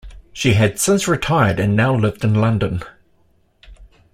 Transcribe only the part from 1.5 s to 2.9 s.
and now lived in London.